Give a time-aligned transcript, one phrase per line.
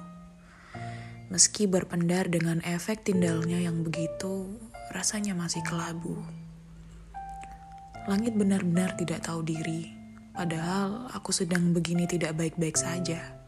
[1.32, 4.60] Meski berpendar dengan efek tindalnya yang begitu,
[4.92, 6.20] rasanya masih kelabu.
[8.12, 9.88] Langit benar-benar tidak tahu diri,
[10.36, 13.40] padahal aku sedang begini tidak baik-baik saja.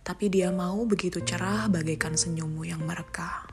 [0.00, 3.44] Tapi dia mau begitu cerah bagaikan senyummu yang merekah.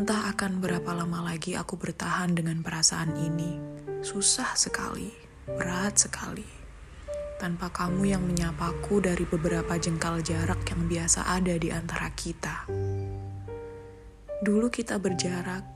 [0.00, 3.60] Entah akan berapa lama lagi aku bertahan dengan perasaan ini.
[4.00, 5.12] Susah sekali,
[5.44, 6.48] berat sekali.
[7.36, 12.64] Tanpa kamu yang menyapaku dari beberapa jengkal jarak yang biasa ada di antara kita.
[14.40, 15.68] Dulu kita berjarak,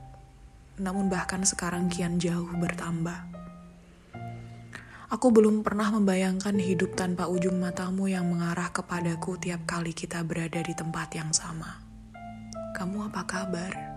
[0.81, 3.29] namun bahkan sekarang kian jauh bertambah.
[5.13, 10.65] Aku belum pernah membayangkan hidup tanpa ujung matamu yang mengarah kepadaku tiap kali kita berada
[10.65, 11.77] di tempat yang sama.
[12.73, 13.94] Kamu apa kabar?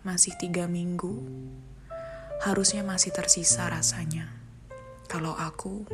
[0.00, 1.20] Masih tiga minggu,
[2.40, 4.32] harusnya masih tersisa rasanya.
[5.04, 5.84] Kalau aku,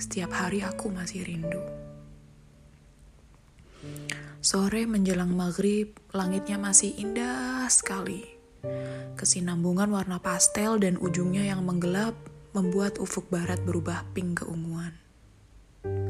[0.00, 1.60] setiap hari aku masih rindu.
[4.40, 8.24] Sore menjelang maghrib, langitnya masih indah sekali.
[9.18, 12.16] Kesinambungan warna pastel dan ujungnya yang menggelap
[12.56, 14.96] membuat ufuk barat berubah pink keunguan.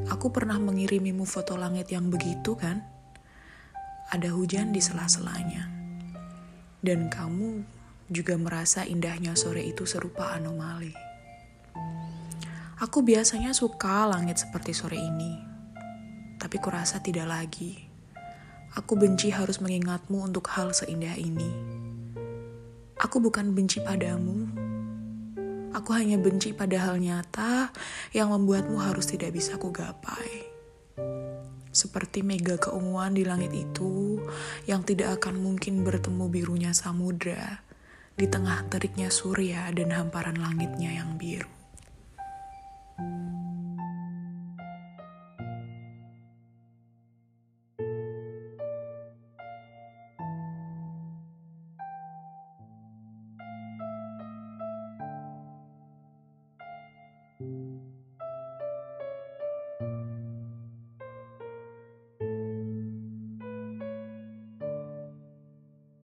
[0.07, 2.85] Aku pernah mengirimimu foto langit yang begitu kan?
[4.13, 5.82] Ada hujan di sela-selanya
[6.83, 7.63] dan kamu
[8.11, 10.93] juga merasa indahnya sore itu serupa anomali.
[12.83, 15.39] Aku biasanya suka langit seperti sore ini,
[16.43, 17.79] tapi kurasa tidak lagi.
[18.75, 21.51] Aku benci harus mengingatmu untuk hal seindah ini.
[22.99, 24.51] Aku bukan benci padamu,
[25.71, 27.71] aku hanya benci pada hal nyata
[28.11, 30.53] yang membuatmu harus tidak bisa kugapai
[31.73, 34.21] seperti mega keunguan di langit itu
[34.69, 37.65] yang tidak akan mungkin bertemu birunya samudra
[38.13, 41.49] di tengah teriknya surya dan hamparan langitnya yang biru.